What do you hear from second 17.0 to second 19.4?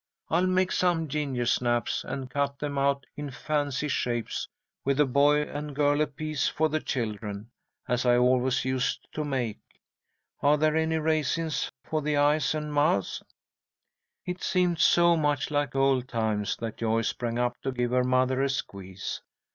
sprang up to give her mother a squeeze.